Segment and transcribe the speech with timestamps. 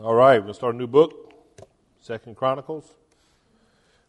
[0.00, 1.32] All right, to start a new book,
[1.98, 2.94] Second Chronicles,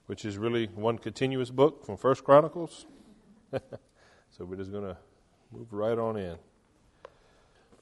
[0.05, 2.85] which is really one continuous book from First Chronicles.
[3.51, 4.95] so we're just going to
[5.51, 6.35] move right on in.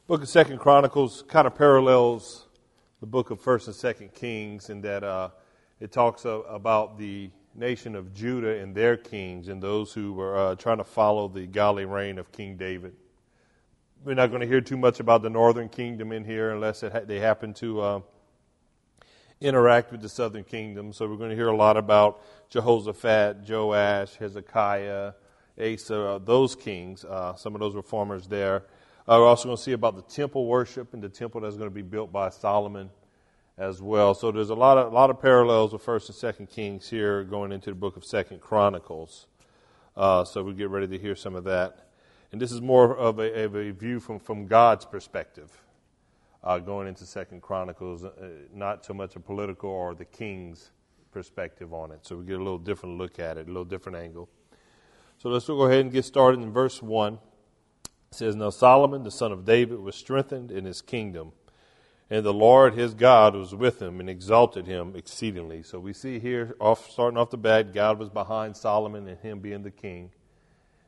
[0.08, 2.48] Book of Second Chronicles kind of parallels
[3.02, 5.32] the book of First and Second Kings in that uh,
[5.82, 10.56] it talks about the nation of Judah and their kings and those who were uh,
[10.56, 12.96] trying to follow the godly reign of King David.
[14.06, 17.02] We're not going to hear too much about the northern kingdom in here unless ha-
[17.06, 18.00] they happen to uh,
[19.42, 20.94] interact with the southern kingdom.
[20.94, 25.14] So we're going to hear a lot about Jehoshaphat, Joash, Hezekiah,
[25.60, 28.64] Asa, uh, those kings, uh, some of those reformers there.
[29.08, 31.70] Uh, we're also going to see about the temple worship and the temple that's going
[31.70, 32.92] to be built by Solomon
[33.58, 34.14] as well.
[34.14, 37.24] So there's a lot of a lot of parallels with First and Second Kings here,
[37.24, 39.26] going into the book of Second Chronicles.
[39.96, 41.87] Uh, so we get ready to hear some of that.
[42.32, 45.52] And this is more of a, of a view from, from God's perspective,
[46.44, 48.12] uh, going into Second Chronicles, uh,
[48.54, 50.72] not so much a political or the king's
[51.12, 52.00] perspective on it.
[52.02, 54.30] So we get a little different look at it, a little different angle.
[55.20, 57.14] So let's go ahead and get started in verse 1.
[57.14, 57.20] It
[58.12, 61.32] says, Now Solomon, the son of David, was strengthened in his kingdom,
[62.10, 65.64] and the Lord his God was with him and exalted him exceedingly.
[65.64, 69.40] So we see here, off starting off the bat, God was behind Solomon and him
[69.40, 70.12] being the king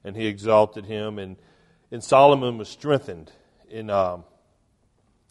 [0.03, 1.19] and he exalted him.
[1.19, 1.37] And,
[1.91, 3.31] and Solomon was strengthened
[3.69, 4.23] in, um,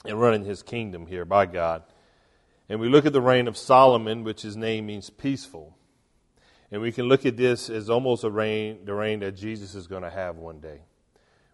[0.04, 1.82] in running his kingdom here by God.
[2.68, 5.76] And we look at the reign of Solomon, which his name means peaceful.
[6.70, 9.86] And we can look at this as almost a reign, the reign that Jesus is
[9.86, 10.82] going to have one day.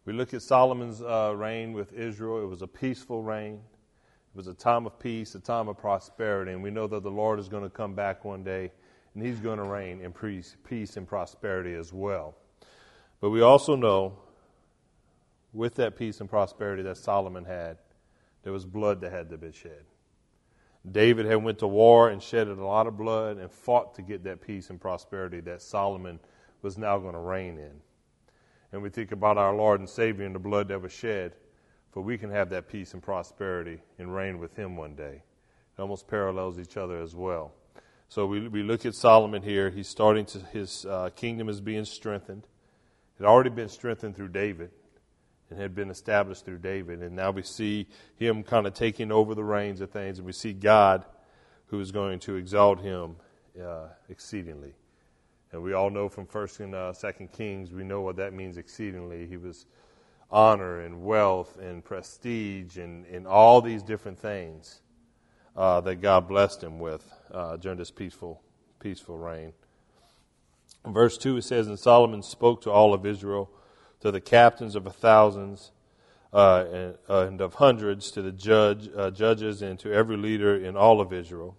[0.04, 2.42] We look at Solomon's uh, reign with Israel.
[2.42, 3.54] It was a peaceful reign.
[3.54, 6.52] It was a time of peace, a time of prosperity.
[6.52, 8.72] And we know that the Lord is going to come back one day
[9.14, 12.34] and he's going to reign in peace, peace and prosperity as well.
[13.24, 14.18] But we also know,
[15.54, 17.78] with that peace and prosperity that Solomon had,
[18.42, 19.86] there was blood that had to be shed.
[20.92, 24.24] David had went to war and shedded a lot of blood and fought to get
[24.24, 26.20] that peace and prosperity that Solomon
[26.60, 27.80] was now going to reign in.
[28.72, 31.32] And we think about our Lord and Savior and the blood that was shed,
[31.92, 35.22] for we can have that peace and prosperity and reign with Him one day.
[35.78, 37.54] It almost parallels each other as well.
[38.10, 39.70] So we, we look at Solomon here.
[39.70, 42.46] He's starting to, his uh, kingdom is being strengthened
[43.18, 44.70] had already been strengthened through David
[45.50, 47.02] and had been established through David.
[47.02, 47.86] And now we see
[48.16, 51.04] him kind of taking over the reins of things, and we see God
[51.66, 53.16] who is going to exalt him
[53.62, 54.74] uh, exceedingly.
[55.52, 58.56] And we all know from First and uh, Second Kings, we know what that means
[58.56, 59.26] exceedingly.
[59.26, 59.66] He was
[60.30, 64.80] honor and wealth and prestige and, and all these different things
[65.56, 68.42] uh, that God blessed him with uh, during this peaceful,
[68.80, 69.52] peaceful reign
[70.86, 73.50] verse 2, it says, And Solomon spoke to all of Israel,
[74.00, 75.72] to the captains of thousands
[76.32, 80.56] uh, and, uh, and, of hundreds, to the judge, uh, judges, and to every leader
[80.56, 81.56] in all of Israel,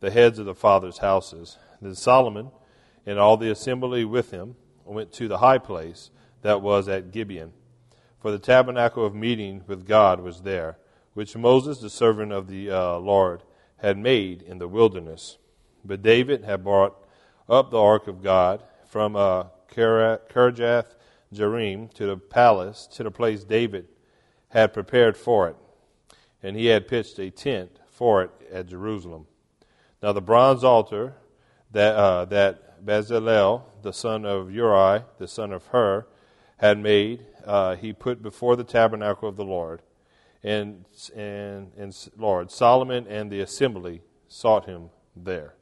[0.00, 1.58] the heads of the fathers' houses.
[1.80, 2.50] Then Solomon
[3.06, 6.10] and all the assembly with him went to the high place
[6.42, 7.52] that was at Gibeon.
[8.20, 10.76] For the tabernacle of meeting with God was there,
[11.14, 13.42] which Moses, the servant of the uh, Lord,
[13.78, 15.38] had made in the wilderness.
[15.84, 16.96] But David had brought
[17.50, 19.44] up the ark of God from uh,
[19.74, 20.94] Kirjath
[21.34, 23.88] Jearim to the palace, to the place David
[24.48, 25.56] had prepared for it.
[26.42, 29.26] And he had pitched a tent for it at Jerusalem.
[30.02, 31.14] Now the bronze altar
[31.72, 36.06] that, uh, that Bezalel, the son of Uri, the son of Hur,
[36.56, 39.82] had made, uh, he put before the tabernacle of the Lord.
[40.42, 45.54] And, and, and Lord, Solomon and the assembly sought him there.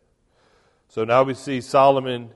[0.89, 2.31] So now we see Solomon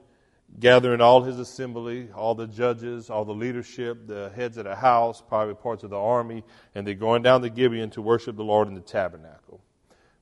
[0.60, 5.22] gathering all his assembly, all the judges, all the leadership, the heads of the house,
[5.26, 8.68] probably parts of the army, and they're going down to Gibeon to worship the Lord
[8.68, 9.60] in the tabernacle.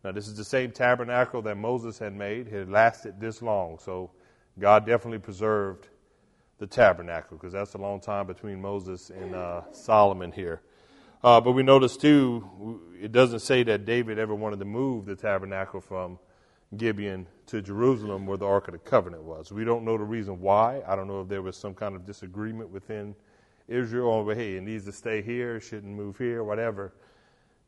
[0.05, 2.49] Now, this is the same tabernacle that Moses had made.
[2.49, 4.13] It lasted this long, so
[4.59, 5.89] God definitely preserved
[6.59, 10.61] the tabernacle because that's a long time between Moses and uh, Solomon here.
[11.23, 15.17] Uh, but we notice too, it doesn't say that David ever wanted to move the
[15.17, 16.19] tabernacle from
[16.77, 19.51] Gibeon to Jerusalem where the Ark of the Covenant was.
[19.51, 20.83] We don't know the reason why.
[20.87, 23.15] I don't know if there was some kind of disagreement within
[23.67, 26.93] Israel over, hey, it needs to stay here, shouldn't move here, whatever.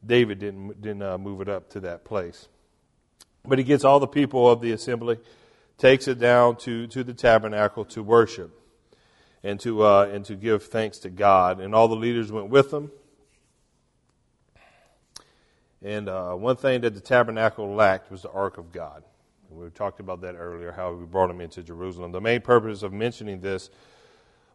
[0.04, 2.48] David didn't, didn't uh, move it up to that place.
[3.44, 5.18] But he gets all the people of the assembly,
[5.78, 8.50] takes it down to, to the tabernacle to worship
[9.42, 11.60] and to, uh, and to give thanks to God.
[11.60, 12.92] And all the leaders went with him.
[15.84, 19.02] And uh, one thing that the tabernacle lacked was the ark of God.
[19.50, 22.12] We talked about that earlier, how we brought him into Jerusalem.
[22.12, 23.68] The main purpose of mentioning this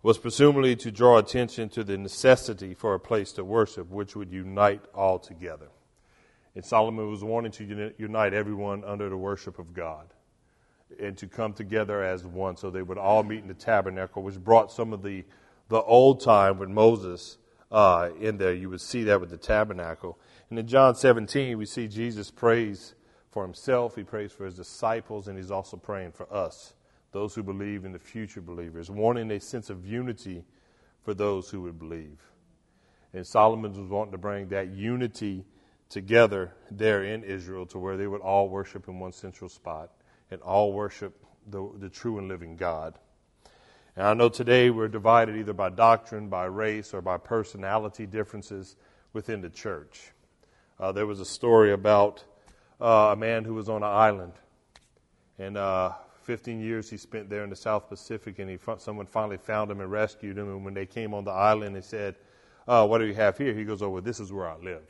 [0.02, 4.32] was presumably to draw attention to the necessity for a place to worship which would
[4.32, 5.68] unite all together.
[6.56, 10.08] And Solomon was wanting to unite everyone under the worship of God
[11.00, 14.36] and to come together as one so they would all meet in the tabernacle, which
[14.36, 15.24] brought some of the,
[15.70, 17.38] the old time with Moses
[17.72, 18.54] uh, in there.
[18.54, 20.18] You would see that with the tabernacle.
[20.50, 22.96] And in John 17, we see Jesus prays
[23.30, 26.74] for himself, he prays for his disciples, and he's also praying for us,
[27.12, 30.44] those who believe in the future believers, wanting a sense of unity
[31.04, 32.22] for those who would believe.
[33.14, 35.46] And Solomon was wanting to bring that unity
[35.90, 39.92] together there in Israel to where they would all worship in one central spot
[40.32, 41.16] and all worship
[41.50, 42.98] the, the true and living God.
[43.96, 48.76] And I know today we're divided either by doctrine, by race, or by personality differences
[49.14, 50.12] within the church.
[50.80, 52.24] Uh, there was a story about
[52.80, 54.34] uh, a man who was on an island,
[55.40, 55.92] and uh,
[56.24, 59.82] 15 years he spent there in the South Pacific, and he, someone finally found him
[59.82, 60.50] and rescued him.
[60.50, 62.16] And when they came on the island, they said,
[62.68, 64.84] uh, "What do you have here?" He goes, "Oh, well, this is where I live."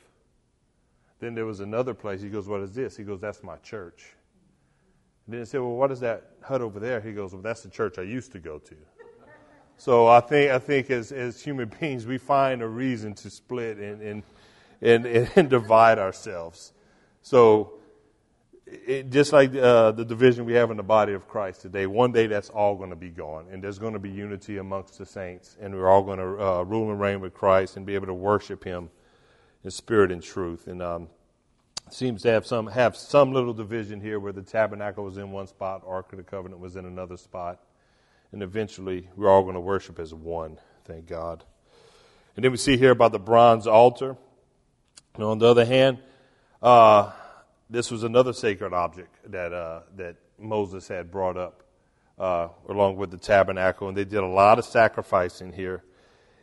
[1.20, 2.20] Then there was another place.
[2.20, 2.96] He goes, What is this?
[2.96, 4.14] He goes, That's my church.
[5.26, 7.00] And then he said, Well, what is that hut over there?
[7.00, 8.74] He goes, Well, that's the church I used to go to.
[9.76, 13.78] So I think I think as as human beings we find a reason to split
[13.78, 14.22] and and
[14.80, 16.72] and, and divide ourselves.
[17.22, 17.74] So
[18.66, 22.12] it, just like uh, the division we have in the body of Christ today, one
[22.12, 25.06] day that's all going to be gone, and there's going to be unity amongst the
[25.06, 28.06] saints, and we're all going to uh, rule and reign with Christ and be able
[28.06, 28.90] to worship Him
[29.64, 30.66] in spirit and truth.
[30.66, 31.08] And um,
[31.90, 35.46] seems to have some have some little division here where the tabernacle was in one
[35.46, 37.60] spot, Ark of the Covenant was in another spot,
[38.32, 40.58] and eventually we're all going to worship as one.
[40.84, 41.44] Thank God.
[42.36, 44.16] And then we see here about the bronze altar.
[45.18, 45.98] On the other hand,
[46.62, 47.10] uh,
[47.68, 51.64] this was another sacred object that uh, that Moses had brought up
[52.18, 55.82] uh, along with the tabernacle, and they did a lot of sacrificing here.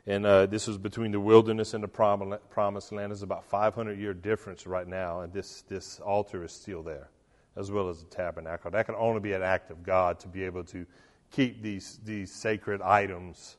[0.07, 3.11] And uh, this was between the wilderness and the prom- promised land.
[3.11, 7.09] There's about 500 year difference right now, and this, this altar is still there,
[7.55, 8.69] as well as the tabernacle.
[8.71, 10.85] That can only be an act of God to be able to
[11.31, 13.57] keep these, these sacred items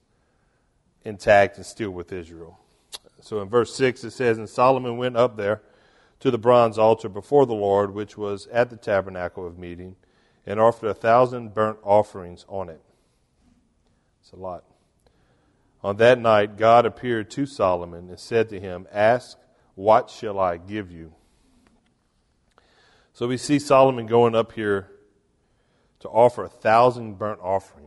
[1.04, 2.60] intact and still with Israel.
[3.20, 5.62] So in verse 6 it says, And Solomon went up there
[6.20, 9.96] to the bronze altar before the Lord, which was at the tabernacle of meeting,
[10.46, 12.80] and offered a thousand burnt offerings on it.
[14.20, 14.64] It's a lot.
[15.82, 19.38] On that night, God appeared to Solomon and said to him, Ask,
[19.74, 21.12] what shall I give you?
[23.12, 24.88] So we see Solomon going up here
[26.00, 27.85] to offer a thousand burnt offerings.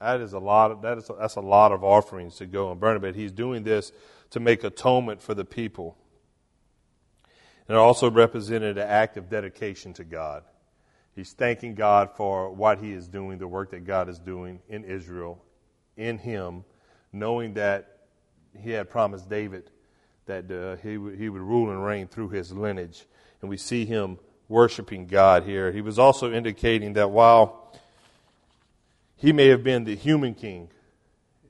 [0.00, 0.70] That is a lot.
[0.70, 3.00] Of, that is that's a lot of offerings to go and burn.
[3.00, 3.92] But he's doing this
[4.30, 5.96] to make atonement for the people,
[7.68, 10.44] and it also represented an act of dedication to God.
[11.14, 14.84] He's thanking God for what he is doing, the work that God is doing in
[14.84, 15.44] Israel,
[15.96, 16.64] in him,
[17.12, 17.98] knowing that
[18.58, 19.70] he had promised David
[20.26, 23.04] that uh, he, w- he would rule and reign through his lineage.
[23.40, 24.18] And we see him
[24.48, 25.72] worshiping God here.
[25.72, 27.59] He was also indicating that while
[29.20, 30.70] he may have been the human king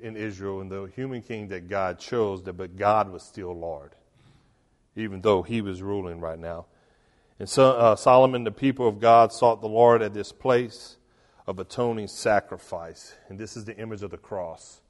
[0.01, 3.95] in Israel and the human king that God chose, but God was still Lord,
[4.97, 6.67] even though he was ruling right now.
[7.39, 10.97] And so, uh, Solomon, the people of God, sought the Lord at this place
[11.47, 13.15] of atoning sacrifice.
[13.29, 14.81] And this is the image of the cross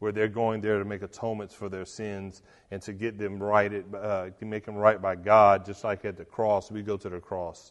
[0.00, 2.42] where they're going there to make atonements for their sins
[2.72, 6.16] and to get them righted, uh, to make them right by God, just like at
[6.16, 6.68] the cross.
[6.68, 7.70] We go to the cross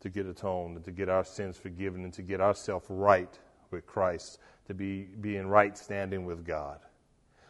[0.00, 3.38] to get atoned and to get our sins forgiven and to get ourselves right
[3.74, 4.38] with Christ,
[4.68, 6.78] to be, be in right standing with God.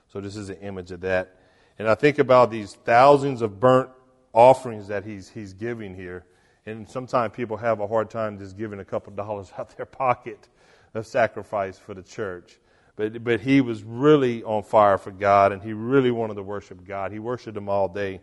[0.09, 1.37] So this is an image of that.
[1.79, 3.91] And I think about these thousands of burnt
[4.33, 6.25] offerings that he's, he's giving here.
[6.67, 9.87] And sometimes people have a hard time just giving a couple dollars out of their
[9.87, 10.49] pocket
[10.95, 12.59] of sacrifice for the church.
[12.97, 16.87] But, but he was really on fire for God, and he really wanted to worship
[16.87, 17.11] God.
[17.11, 18.21] He worshiped him all day.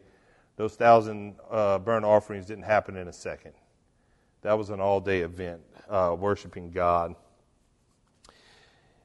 [0.56, 3.52] Those thousand uh, burnt offerings didn't happen in a second.
[4.44, 7.16] That was an all day event, uh, worshiping God.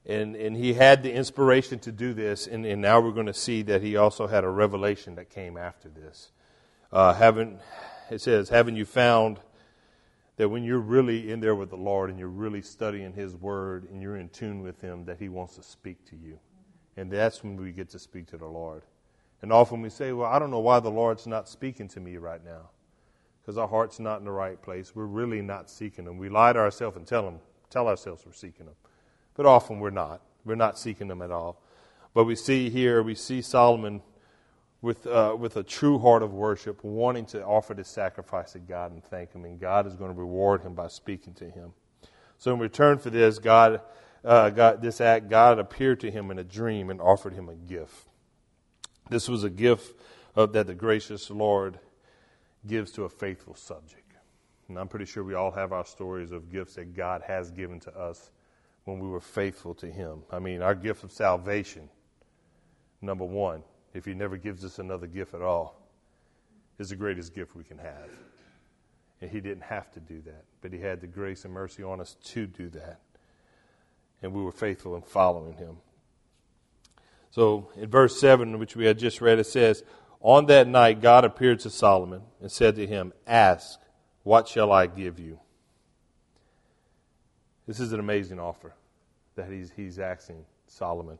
[0.09, 3.35] And, and he had the inspiration to do this, and, and now we're going to
[3.35, 6.31] see that he also had a revelation that came after this.
[6.93, 7.59] Uh, haven't,
[8.11, 9.41] it says, Haven't you found
[10.37, 13.89] that when you're really in there with the Lord and you're really studying His Word
[13.91, 16.39] and you're in tune with Him, that He wants to speak to you.
[16.97, 18.83] And that's when we get to speak to the Lord.
[19.43, 22.17] And often we say, Well, I don't know why the Lord's not speaking to me
[22.17, 22.71] right now.
[23.43, 24.95] Because our heart's not in the right place.
[24.95, 26.19] We're really not seeking Him.
[26.19, 28.75] We lie to ourselves and tell Him, tell ourselves we're seeking Him.
[29.37, 30.23] But often we're not.
[30.45, 31.61] We're not seeking them at all.
[32.14, 34.00] But we see here, we see Solomon
[34.81, 38.93] with, uh, with a true heart of worship, wanting to offer this sacrifice to God
[38.93, 39.45] and thank Him.
[39.45, 41.73] And God is going to reward him by speaking to him.
[42.38, 43.81] So, in return for this, God,
[44.25, 47.55] uh, God, this act, God appeared to him in a dream and offered him a
[47.55, 48.09] gift.
[49.09, 49.99] This was a gift
[50.35, 51.78] of, that the gracious Lord
[52.66, 54.12] gives to a faithful subject.
[54.69, 57.81] And I'm pretty sure we all have our stories of gifts that God has given
[57.81, 58.31] to us
[58.87, 60.23] when we were faithful to Him.
[60.31, 61.90] I mean, our gift of salvation,
[63.02, 63.62] number one,
[63.93, 65.83] if He never gives us another gift at all,
[66.78, 68.09] is the greatest gift we can have.
[69.21, 72.00] And He didn't have to do that, but He had the grace and mercy on
[72.00, 73.00] us to do that.
[74.23, 75.78] And we were faithful in following Him.
[77.37, 79.83] So in verse 7, which we had just read, it says,
[80.21, 83.78] On that night God appeared to Solomon and said to him, Ask,
[84.23, 85.38] what shall I give you?
[87.67, 88.75] This is an amazing offer
[89.35, 91.19] that he's, he's asking Solomon.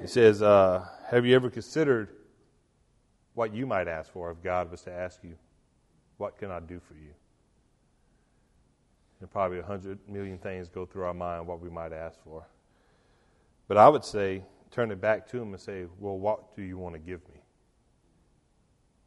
[0.00, 2.08] He says, uh, Have you ever considered
[3.34, 5.34] what you might ask for if God was to ask you,
[6.16, 7.12] What can I do for you?
[9.20, 12.46] And probably a hundred million things go through our mind what we might ask for.
[13.68, 16.78] But I would say, turn it back to him and say, Well, what do you
[16.78, 17.40] want to give me?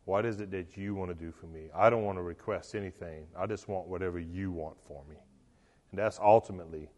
[0.06, 1.70] What is it that you want to do for me?
[1.76, 3.28] I don't want to request anything.
[3.38, 5.16] I just want whatever you want for me.
[5.92, 6.90] And that's ultimately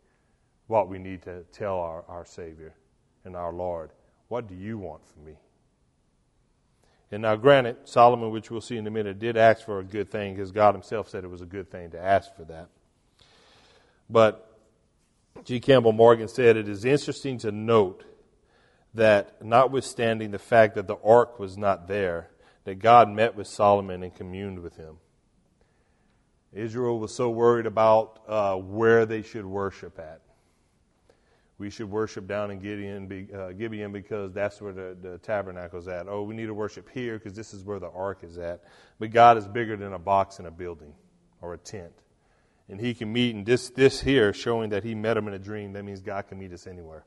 [0.67, 2.73] what we need to tell our, our Savior
[3.25, 3.91] and our Lord.
[4.27, 5.33] What do you want from me?
[7.11, 10.09] And now, granted, Solomon, which we'll see in a minute, did ask for a good
[10.09, 12.69] thing because God Himself said it was a good thing to ask for that.
[14.09, 14.47] But
[15.43, 15.59] G.
[15.59, 18.05] Campbell Morgan said it is interesting to note
[18.93, 22.29] that, notwithstanding the fact that the ark was not there,
[22.65, 24.97] that God met with Solomon and communed with him.
[26.53, 30.21] Israel was so worried about uh, where they should worship at.
[31.57, 36.07] We should worship down in Gideon, uh, Gibeon because that's where the, the tabernacle's at.
[36.07, 38.63] Oh, we need to worship here because this is where the ark is at.
[38.99, 40.93] But God is bigger than a box in a building
[41.39, 41.93] or a tent.
[42.67, 45.39] And He can meet, and this, this here showing that He met him in a
[45.39, 47.05] dream, that means God can meet us anywhere.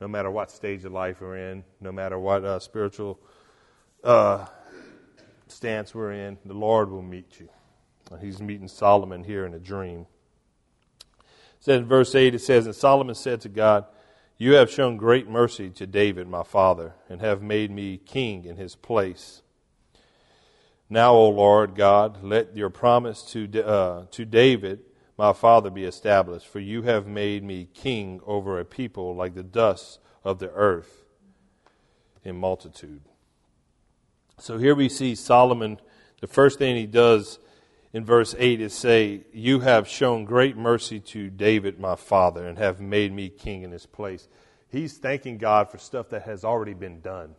[0.00, 3.20] No matter what stage of life we're in, no matter what uh, spiritual
[4.02, 4.46] uh,
[5.46, 7.48] stance we're in, the Lord will meet you.
[8.20, 10.06] He's meeting Solomon here in a dream.
[11.20, 13.84] It says in verse 8, it says, And Solomon said to God,
[14.38, 18.56] You have shown great mercy to David, my father, and have made me king in
[18.56, 19.42] his place.
[20.92, 24.80] Now, O Lord God, let your promise to, uh, to David,
[25.16, 29.42] my father, be established, for you have made me king over a people like the
[29.42, 31.04] dust of the earth
[32.24, 33.00] in multitude.
[34.38, 35.80] So here we see Solomon,
[36.20, 37.38] the first thing he does
[37.92, 42.58] in verse 8 is say, You have shown great mercy to David, my father, and
[42.58, 44.28] have made me king in his place.
[44.70, 47.34] He's thanking God for stuff that has already been done.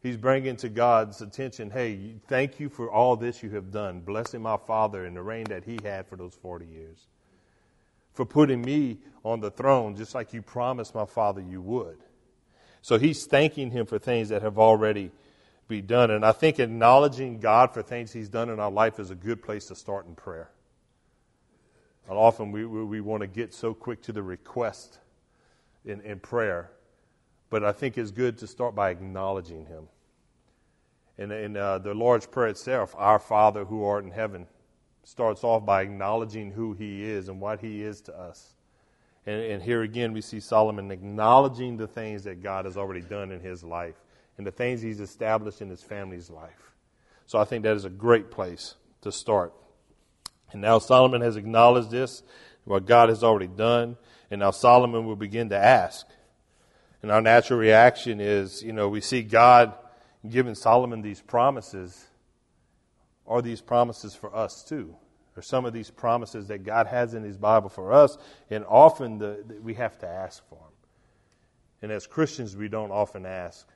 [0.00, 4.42] He's bringing to God's attention, hey, thank you for all this you have done, blessing
[4.42, 7.06] my father and the reign that he had for those 40 years,
[8.14, 11.98] for putting me on the throne just like you promised my father you would.
[12.80, 15.10] So he's thanking him for things that have already
[15.68, 16.10] be done.
[16.10, 19.42] And I think acknowledging God for things He's done in our life is a good
[19.42, 20.50] place to start in prayer.
[22.08, 24.98] And often we, we, we want to get so quick to the request
[25.84, 26.70] in, in prayer,
[27.50, 29.88] but I think it's good to start by acknowledging Him.
[31.18, 34.46] And, and uh, the Lord's Prayer itself, Our Father who art in heaven,
[35.04, 38.54] starts off by acknowledging who He is and what He is to us.
[39.26, 43.30] And, and here again, we see Solomon acknowledging the things that God has already done
[43.30, 43.96] in his life
[44.38, 46.72] and the things he's established in his family's life.
[47.26, 49.52] So I think that is a great place to start.
[50.52, 52.22] And now Solomon has acknowledged this,
[52.64, 53.96] what God has already done,
[54.30, 56.06] and now Solomon will begin to ask.
[57.02, 59.74] And our natural reaction is, you know, we see God
[60.28, 62.06] giving Solomon these promises.
[63.26, 64.96] Are these promises for us too?
[65.36, 68.16] Or some of these promises that God has in His Bible for us,
[68.50, 70.64] and often the, the, we have to ask for them.
[71.82, 73.68] And as Christians, we don't often ask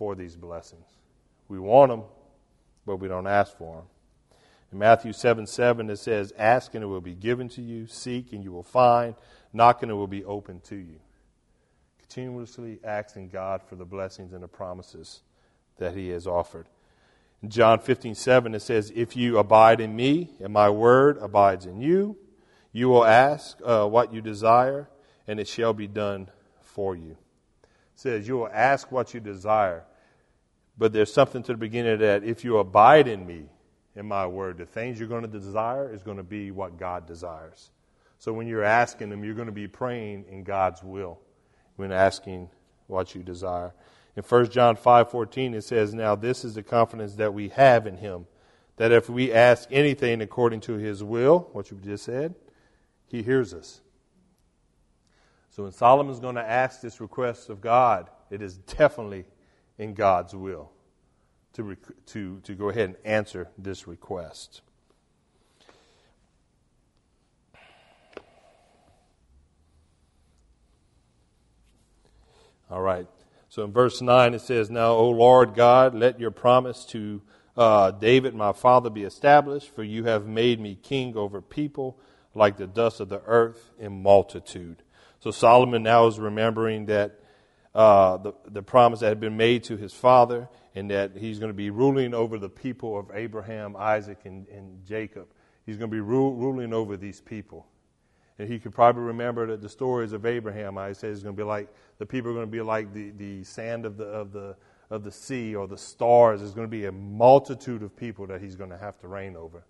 [0.00, 0.86] for these blessings.
[1.48, 2.04] We want them,
[2.86, 3.84] but we don't ask for them.
[4.72, 8.32] In Matthew 7 7, it says, Ask and it will be given to you, seek
[8.32, 9.14] and you will find,
[9.52, 11.00] knock and it will be open to you.
[11.98, 15.20] Continuously asking God for the blessings and the promises
[15.76, 16.66] that He has offered.
[17.42, 21.66] In John 15 7, it says, If you abide in me and my word abides
[21.66, 22.16] in you,
[22.72, 24.88] you will ask uh, what you desire,
[25.28, 26.30] and it shall be done
[26.62, 27.18] for you.
[27.62, 29.84] It says, You will ask what you desire,
[30.78, 32.24] but there's something to the beginning of that.
[32.24, 33.44] If you abide in me,
[33.96, 37.06] in my word, the things you're going to desire is going to be what God
[37.06, 37.70] desires.
[38.18, 41.18] So when you're asking Him, you're going to be praying in God's will
[41.76, 42.50] when asking
[42.86, 43.72] what you desire.
[44.16, 47.96] In 1 John 5:14 it says, "Now this is the confidence that we have in
[47.96, 48.26] him,
[48.76, 52.34] that if we ask anything according to his will, what you just said,
[53.06, 53.80] he hears us."
[55.50, 59.24] So when Solomon's going to ask this request of God, it is definitely
[59.80, 60.70] in God's will.
[61.54, 64.60] to, rec- to, to go ahead and answer this request.
[72.70, 73.08] All right.
[73.48, 77.22] So in verse 9 it says, Now, O Lord God, let your promise to
[77.56, 81.98] uh, David my father be established, for you have made me king over people
[82.34, 84.82] like the dust of the earth in multitude.
[85.18, 87.19] So Solomon now is remembering that
[87.74, 91.50] uh, the, the promise that had been made to his father and that he's going
[91.50, 95.28] to be ruling over the people of Abraham, Isaac, and, and Jacob.
[95.66, 97.66] He's going to be ru- ruling over these people.
[98.38, 100.78] And he could probably remember that the stories of Abraham.
[100.78, 103.10] I said it's going to be like the people are going to be like the,
[103.10, 104.56] the sand of the, of, the,
[104.88, 106.40] of the sea or the stars.
[106.40, 109.36] There's going to be a multitude of people that he's going to have to reign
[109.36, 109.64] over.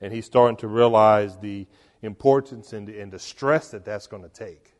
[0.00, 1.66] And he's starting to realize the
[2.02, 4.77] importance and the, and the stress that that's going to take.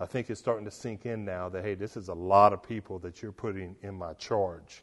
[0.00, 2.62] I think it's starting to sink in now that, hey, this is a lot of
[2.62, 4.82] people that you're putting in my charge.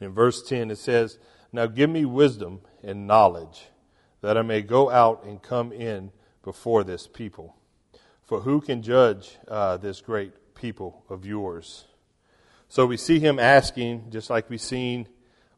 [0.00, 1.18] In verse 10, it says,
[1.52, 3.66] Now give me wisdom and knowledge,
[4.20, 6.12] that I may go out and come in
[6.44, 7.56] before this people.
[8.22, 11.86] For who can judge uh, this great people of yours?
[12.68, 15.08] So we see him asking, just like we've seen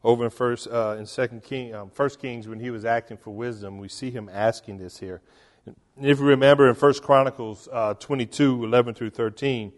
[0.03, 3.29] over in first uh, in second king um, first kings when he was acting for
[3.29, 5.21] wisdom we see him asking this here
[5.65, 9.71] if you remember in First Chronicles uh, 22, 11 through 13,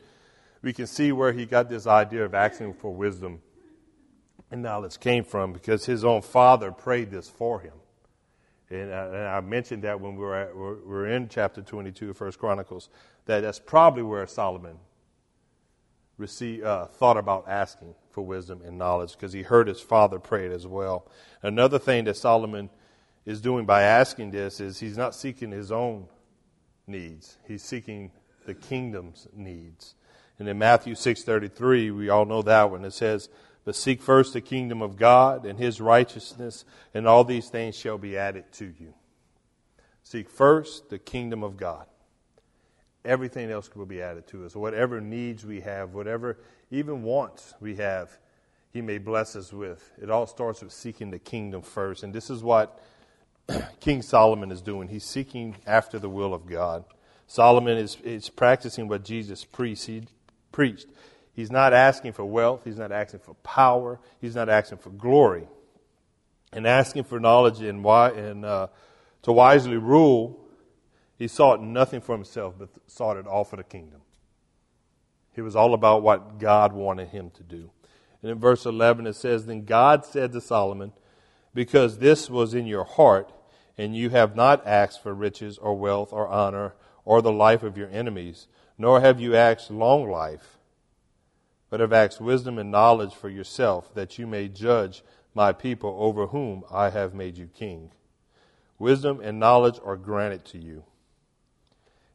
[0.62, 3.42] we can see where he got this idea of asking for wisdom
[4.50, 7.74] and knowledge came from because his own father prayed this for him.
[8.70, 12.12] And, uh, and I mentioned that when we were, at, we were in chapter 22
[12.12, 12.90] of First Chronicles,
[13.26, 14.78] that that's probably where Solomon
[16.18, 20.46] received, uh, thought about asking for wisdom and knowledge because he heard his father pray
[20.46, 21.08] it as well.
[21.42, 22.70] Another thing that Solomon
[23.26, 26.08] is doing by asking this is he's not seeking his own
[26.88, 27.38] needs.
[27.48, 28.12] He's seeking
[28.46, 29.96] the kingdom's needs.
[30.40, 32.84] And in Matthew 6:33, we all know that one.
[32.84, 33.30] It says,
[33.64, 37.98] "But seek first the kingdom of God and his righteousness, and all these things shall
[37.98, 38.94] be added to you."
[40.02, 41.86] Seek first the kingdom of God.
[43.06, 44.56] Everything else will be added to us.
[44.56, 46.38] Whatever needs we have, whatever
[46.72, 48.18] even wants we have,
[48.72, 49.92] he may bless us with.
[50.02, 52.04] It all starts with seeking the kingdom first.
[52.04, 52.80] And this is what
[53.80, 54.88] King Solomon is doing.
[54.88, 56.86] He's seeking after the will of God.
[57.28, 59.86] Solomon is, is practicing what Jesus preached.
[59.86, 60.04] He
[60.52, 60.88] preached.
[61.34, 62.62] He's not asking for wealth.
[62.64, 64.00] He's not asking for power.
[64.22, 65.48] He's not asking for glory.
[66.52, 68.68] And asking for knowledge and, why, and uh,
[69.24, 70.40] to wisely rule,
[71.18, 74.02] he sought nothing for himself, but sought it all for the kingdom.
[75.34, 77.72] He was all about what God wanted him to do.
[78.22, 80.94] And in verse 11 it says, Then God said to Solomon,
[81.54, 83.32] because this was in your heart,
[83.78, 86.74] and you have not asked for riches or wealth or honor
[87.06, 90.58] or the life of your enemies, nor have you asked long life,
[91.70, 96.28] but have asked wisdom and knowledge for yourself, that you may judge my people over
[96.28, 97.92] whom I have made you king.
[98.78, 100.84] Wisdom and knowledge are granted to you.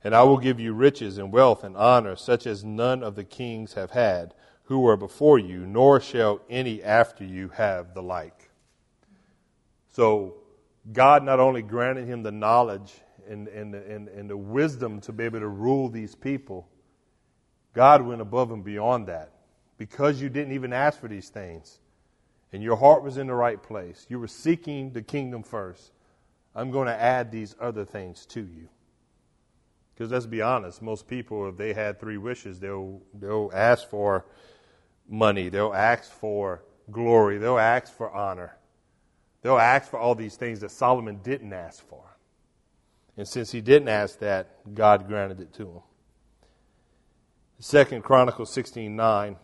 [0.05, 3.24] And I will give you riches and wealth and honor, such as none of the
[3.24, 8.38] kings have had who were before you, nor shall any after you have the like.
[9.98, 10.34] So
[10.92, 12.94] God not only granted him the knowledge
[13.28, 16.68] and, and, and, and the wisdom to be able to rule these people,
[17.74, 19.32] God went above and beyond that.
[19.76, 21.80] Because you didn't even ask for these things
[22.52, 25.90] and your heart was in the right place, you were seeking the kingdom first.
[26.54, 28.68] I'm going to add these other things to you.
[29.94, 34.26] Because let's be honest, most people, if they had three wishes, they'll, they'll ask for
[35.08, 38.54] money, they'll ask for glory, they'll ask for honor.
[39.48, 42.04] They'll ask for all these things that Solomon didn't ask for.
[43.16, 45.80] And since he didn't ask that, God granted it to him.
[47.58, 49.38] Second Chronicles 16:9,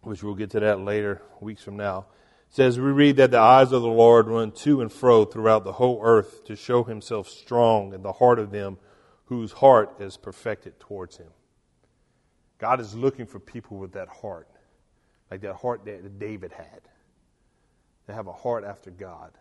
[0.00, 2.06] which we'll get to that later, weeks from now,
[2.48, 5.74] says we read that the eyes of the Lord run to and fro throughout the
[5.74, 8.76] whole earth to show himself strong in the heart of them
[9.26, 11.30] whose heart is perfected towards him.
[12.58, 14.48] God is looking for people with that heart,
[15.30, 16.88] like that heart that David had
[18.06, 19.32] to have a heart after God.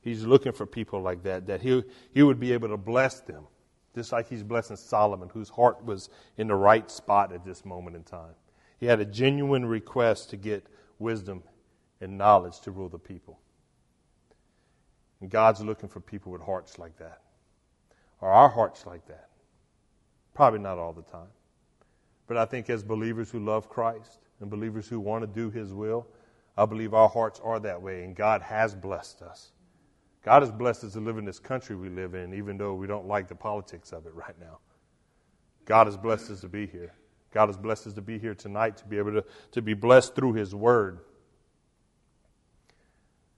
[0.00, 3.44] He's looking for people like that, that he, he would be able to bless them,
[3.94, 7.96] just like he's blessing Solomon, whose heart was in the right spot at this moment
[7.96, 8.34] in time.
[8.78, 10.66] He had a genuine request to get
[10.98, 11.42] wisdom
[12.00, 13.38] and knowledge to rule the people.
[15.20, 17.22] And God's looking for people with hearts like that.
[18.20, 19.28] Are our hearts like that?
[20.34, 21.28] Probably not all the time.
[22.28, 25.72] But I think as believers who love Christ and believers who want to do His
[25.72, 26.06] will,
[26.58, 29.52] I believe our hearts are that way, and God has blessed us.
[30.24, 32.88] God has blessed us to live in this country we live in, even though we
[32.88, 34.58] don't like the politics of it right now.
[35.64, 36.92] God has blessed us to be here.
[37.30, 40.16] God has blessed us to be here tonight to be able to, to be blessed
[40.16, 40.98] through His Word.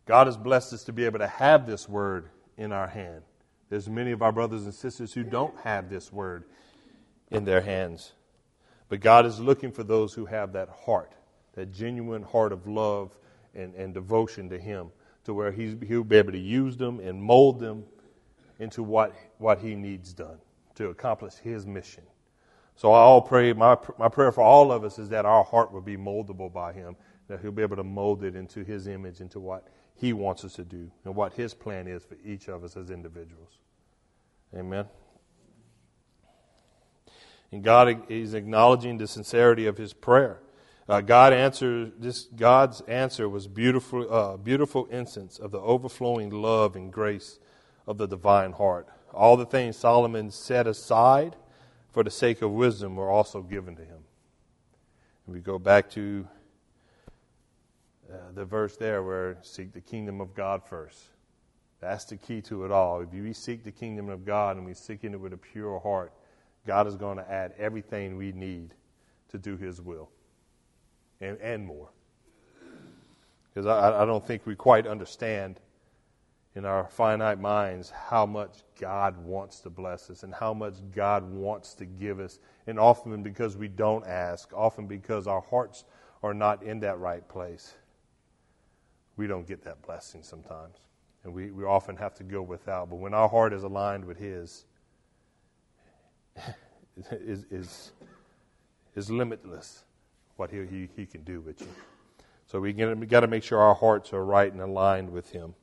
[0.07, 3.23] God has blessed us to be able to have this Word in our hand.
[3.69, 6.45] There's many of our brothers and sisters who don't have this Word
[7.31, 8.13] in their hands.
[8.89, 11.13] But God is looking for those who have that heart,
[11.61, 13.19] that genuine heart of love
[13.55, 14.91] and, and devotion to Him,
[15.25, 17.85] to where he's, He'll be able to use them and mold them
[18.59, 20.39] into what, what He needs done
[20.77, 22.05] to accomplish His mission.
[22.77, 25.83] So I'll pray, my, my prayer for all of us is that our heart will
[25.83, 26.97] be moldable by Him,
[27.29, 30.55] that He'll be able to mold it into His image, into what He wants us
[30.55, 33.59] to do, and what His plan is for each of us as individuals.
[34.57, 34.87] Amen.
[37.53, 40.41] And God is acknowledging the sincerity of his prayer.
[40.91, 42.25] Uh, God answered this.
[42.35, 47.39] God's answer was beautiful, uh, beautiful instance of the overflowing love and grace
[47.87, 48.89] of the divine heart.
[49.15, 51.37] All the things Solomon set aside
[51.93, 53.99] for the sake of wisdom were also given to him.
[55.27, 56.27] And we go back to
[58.13, 61.05] uh, the verse there where seek the kingdom of God first.
[61.79, 63.03] That's the key to it all.
[63.03, 66.13] If we seek the kingdom of God and we seek it with a pure heart,
[66.67, 68.75] God is going to add everything we need
[69.29, 70.11] to do His will
[71.21, 71.91] and, and more.
[73.53, 75.61] Because I, I don't think we quite understand
[76.55, 81.29] in our finite minds how much God wants to bless us and how much God
[81.31, 82.39] wants to give us.
[82.67, 85.85] And often because we don't ask, often because our hearts
[86.23, 87.75] are not in that right place,
[89.17, 90.77] we don't get that blessing sometimes.
[91.25, 92.89] And we, we often have to go without.
[92.89, 94.65] But when our heart is aligned with His,
[97.11, 97.93] is, is,
[98.97, 99.85] is limitless
[100.41, 101.69] what he, he, he can do with you.
[102.47, 105.55] So we, got to make sure our hearts are right and aligned with him.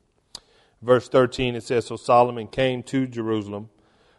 [0.80, 3.70] Verse 13, it says, So Solomon came to Jerusalem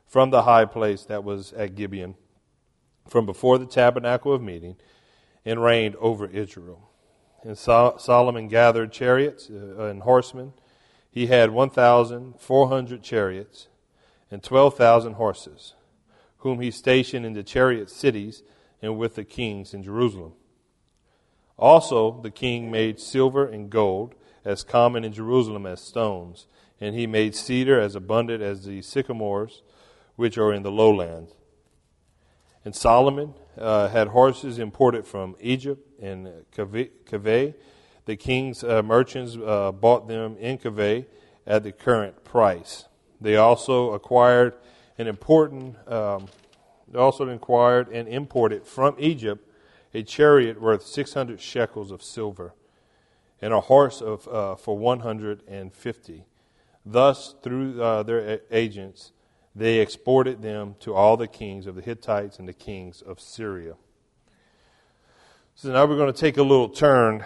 [0.05, 2.15] from the high place that was at Gibeon,
[3.07, 4.75] from before the tabernacle of meeting,
[5.45, 6.89] and reigned over Israel.
[7.41, 10.51] And so- Solomon gathered chariots uh, and horsemen.
[11.09, 13.69] He had 1,400 chariots
[14.29, 15.73] and 12,000 horses
[16.39, 18.43] whom he stationed in the chariot cities
[18.81, 20.33] and with the kings in Jerusalem.
[21.59, 26.47] Also, the king made silver and gold as common in Jerusalem as stones,
[26.79, 29.61] and he made cedar as abundant as the sycamores
[30.15, 31.33] which are in the lowlands.
[32.63, 37.53] And Solomon uh, had horses imported from Egypt and Keveh.
[38.05, 41.05] The king's uh, merchants uh, bought them in Keveh
[41.45, 42.85] at the current price.
[43.19, 44.53] They also acquired
[44.97, 46.27] an important, um,
[46.95, 49.45] also inquired and imported from Egypt
[49.93, 52.53] a chariot worth 600 shekels of silver
[53.41, 56.25] and a horse of, uh, for 150.
[56.85, 59.11] Thus, through uh, their agents,
[59.55, 63.75] they exported them to all the kings of the Hittites and the kings of Syria.
[65.55, 67.25] So now we're going to take a little turn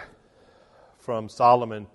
[0.98, 1.86] from Solomon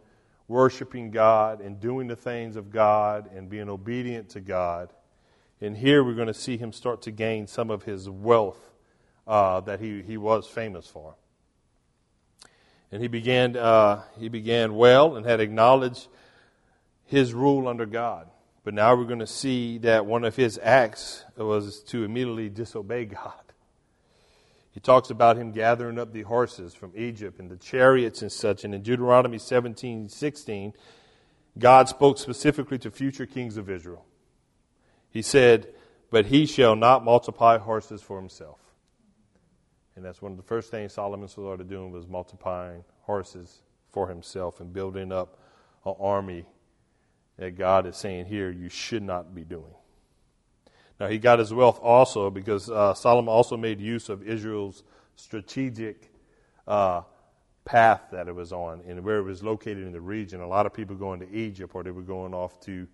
[0.48, 4.94] worshiping God and doing the things of God and being obedient to God
[5.62, 8.69] and here we're going to see him start to gain some of his wealth
[9.30, 11.16] uh, that he, he was famous for.
[12.92, 16.08] And he began, uh, he began well and had acknowledged
[17.06, 18.28] his rule under God.
[18.64, 23.06] But now we're going to see that one of his acts was to immediately disobey
[23.06, 23.34] God.
[24.72, 28.64] He talks about him gathering up the horses from Egypt and the chariots and such.
[28.64, 30.74] And in Deuteronomy 17 16,
[31.58, 34.06] God spoke specifically to future kings of Israel.
[35.12, 35.74] He said,
[36.10, 38.60] But he shall not multiply horses for himself.
[40.00, 44.62] And that's one of the first things Solomon started doing was multiplying horses for himself
[44.62, 45.38] and building up
[45.86, 46.46] an army
[47.36, 49.74] that God is saying here you should not be doing.
[51.02, 54.84] Now, he got his wealth also because uh, Solomon also made use of Israel's
[55.18, 56.10] strategic
[56.66, 57.02] uh,
[57.66, 60.40] path that it was on and where it was located in the region.
[60.40, 62.88] A lot of people going to Egypt or they were going off to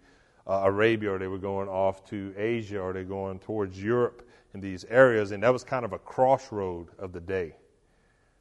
[0.48, 4.62] uh, Arabia or they were going off to Asia or they're going towards Europe in
[4.62, 5.32] these areas.
[5.32, 7.56] And that was kind of a crossroad of the day.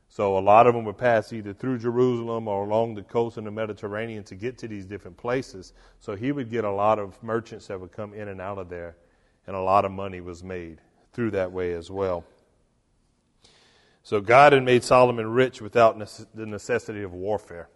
[0.08, 3.44] So a lot of them would pass either through Jerusalem or along the coast in
[3.44, 5.72] the Mediterranean to get to these different places.
[5.98, 8.68] So he would get a lot of merchants that would come in and out of
[8.68, 8.96] there,
[9.46, 10.80] and a lot of money was made
[11.12, 12.24] through that way as well.
[14.04, 17.68] So God had made Solomon rich without the necessity of warfare.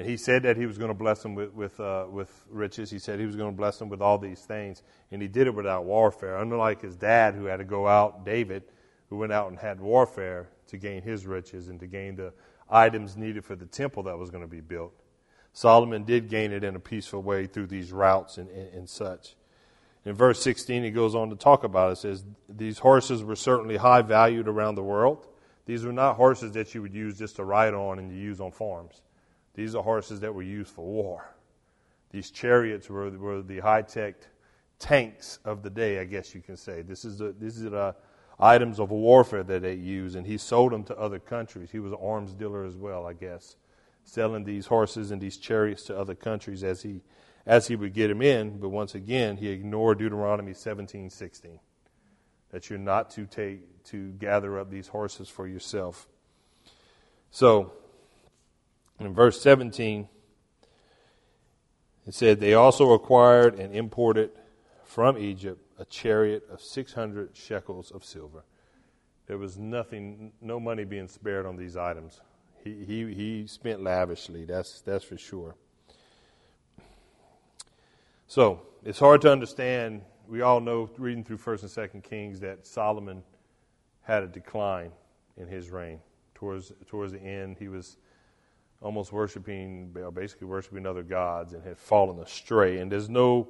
[0.00, 2.90] And he said that he was going to bless them with, with, uh, with riches.
[2.90, 4.82] He said he was going to bless them with all these things.
[5.12, 6.38] And he did it without warfare.
[6.38, 8.62] Unlike his dad, who had to go out, David,
[9.10, 12.32] who went out and had warfare to gain his riches and to gain the
[12.70, 14.94] items needed for the temple that was going to be built.
[15.52, 19.36] Solomon did gain it in a peaceful way through these routes and, and, and such.
[20.06, 21.92] In verse 16, he goes on to talk about it.
[21.92, 25.26] It says, These horses were certainly high valued around the world.
[25.66, 28.40] These were not horses that you would use just to ride on and to use
[28.40, 29.02] on farms.
[29.54, 31.34] These are horses that were used for war.
[32.10, 34.14] These chariots were, were the high tech
[34.78, 36.82] tanks of the day, I guess you can say.
[36.82, 37.94] This is the, this is the
[38.38, 41.70] items of warfare that they use, and he sold them to other countries.
[41.70, 43.56] He was an arms dealer as well, I guess,
[44.04, 47.02] selling these horses and these chariots to other countries as he
[47.46, 48.58] as he would get them in.
[48.58, 51.60] But once again, he ignored Deuteronomy seventeen sixteen,
[52.50, 56.08] that you're not to take to gather up these horses for yourself.
[57.30, 57.72] So,
[59.06, 60.08] in verse 17,
[62.06, 64.30] it said, They also acquired and imported
[64.84, 68.44] from Egypt a chariot of 600 shekels of silver.
[69.26, 72.20] There was nothing, no money being spared on these items.
[72.62, 75.54] He, he, he spent lavishly, that's, that's for sure.
[78.26, 80.02] So, it's hard to understand.
[80.28, 83.22] We all know, reading through 1st and 2nd Kings, that Solomon
[84.02, 84.92] had a decline
[85.36, 86.00] in his reign.
[86.34, 87.96] Towards, towards the end, he was
[88.80, 92.78] almost worshiping, basically worshiping other gods and had fallen astray.
[92.78, 93.48] And there's no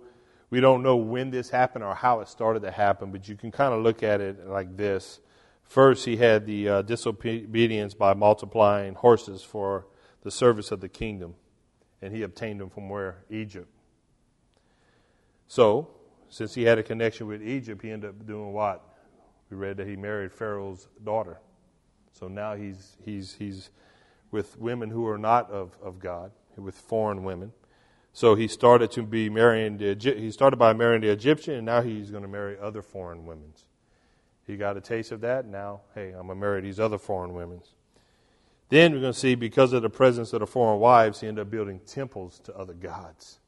[0.50, 3.52] we don't know when this happened or how it started to happen, but you can
[3.52, 5.20] kind of look at it like this.
[5.62, 9.86] First, he had the uh, disobedience by multiplying horses for
[10.22, 11.36] the service of the kingdom,
[12.02, 13.24] and he obtained them from where?
[13.30, 13.68] Egypt.
[15.46, 15.90] So,
[16.28, 18.84] since he had a connection with Egypt, he ended up doing what?
[19.50, 21.40] We read that he married Pharaoh's daughter.
[22.12, 23.70] So now he's, he's, he's
[24.30, 27.52] with women who are not of, of God, with foreign women.
[28.12, 31.80] So he started to be marrying the he started by marrying the Egyptian, and now
[31.80, 33.52] he's going to marry other foreign women.
[34.46, 35.46] He got a taste of that.
[35.46, 37.60] Now, hey, I'm to marry these other foreign women.
[38.68, 41.42] Then we're going to see because of the presence of the foreign wives, he ended
[41.42, 43.38] up building temples to other gods.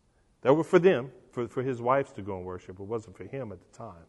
[0.43, 2.79] That were for them, for, for his wives to go and worship.
[2.81, 4.07] It wasn't for him at the time.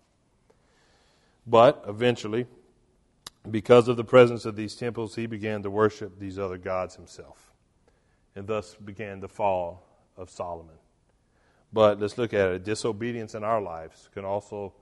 [1.45, 2.47] But eventually,
[3.49, 7.51] because of the presence of these temples, he began to worship these other gods himself.
[8.36, 9.86] And thus began the fall
[10.17, 10.75] of Solomon.
[11.71, 12.63] But let's look at it.
[12.63, 14.73] Disobedience in our lives can also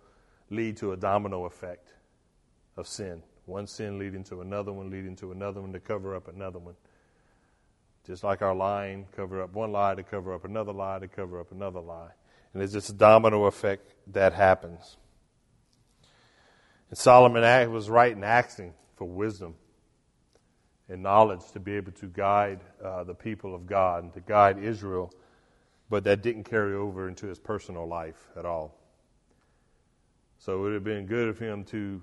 [0.49, 1.93] lead to a domino effect
[2.77, 3.23] of sin.
[3.45, 6.75] One sin leading to another one, leading to another one to cover up another one.
[8.05, 11.39] Just like our lying, cover up one lie to cover up another lie to cover
[11.39, 12.11] up another lie.
[12.53, 14.97] And it's this domino effect that happens.
[16.91, 19.55] And Solomon was right in asking for wisdom
[20.87, 24.59] and knowledge to be able to guide uh, the people of God and to guide
[24.59, 25.11] Israel
[25.91, 28.79] but that didn't carry over into his personal life at all.
[30.39, 32.01] So it would have been good of him to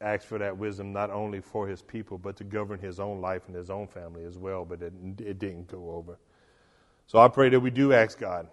[0.00, 3.42] ask for that wisdom not only for his people, but to govern his own life
[3.48, 6.18] and his own family as well, but it, it didn't go over.
[7.08, 8.46] So I pray that we do ask God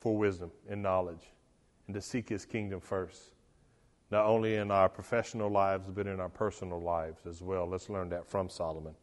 [0.00, 1.22] for wisdom and knowledge
[1.86, 3.30] and to seek his kingdom first,
[4.12, 7.66] not only in our professional lives, but in our personal lives as well.
[7.66, 8.94] Let's learn that from Solomon.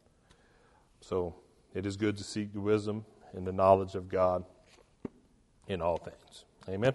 [1.00, 1.34] So
[1.74, 4.44] it is good to seek the wisdom and the knowledge of God
[5.66, 6.44] in all things.
[6.68, 6.94] Amen.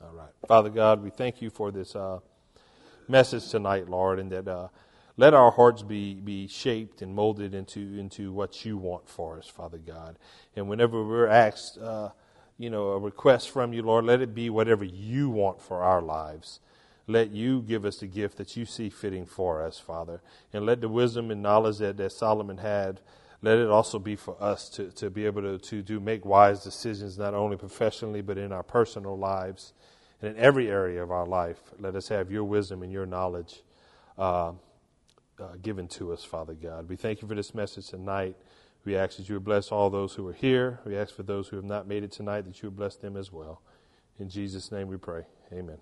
[0.00, 0.30] All right.
[0.46, 2.20] Father God, we thank you for this uh,
[3.08, 4.68] message tonight, Lord, and that uh,
[5.16, 9.48] let our hearts be, be shaped and molded into, into what you want for us,
[9.48, 10.16] Father God.
[10.54, 12.10] And whenever we're asked, uh,
[12.58, 16.02] you know, a request from you, Lord, let it be whatever you want for our
[16.02, 16.60] lives
[17.06, 20.20] let you give us the gift that you see fitting for us, Father.
[20.52, 23.00] And let the wisdom and knowledge that, that Solomon had,
[23.42, 26.64] let it also be for us to, to be able to, to do make wise
[26.64, 29.72] decisions, not only professionally, but in our personal lives
[30.20, 31.60] and in every area of our life.
[31.78, 33.62] Let us have your wisdom and your knowledge
[34.18, 34.52] uh,
[35.38, 36.88] uh, given to us, Father God.
[36.88, 38.36] We thank you for this message tonight.
[38.86, 40.78] We ask that you would bless all those who are here.
[40.86, 43.16] We ask for those who have not made it tonight that you would bless them
[43.16, 43.60] as well.
[44.20, 45.26] In Jesus' name we pray.
[45.52, 45.78] Amen.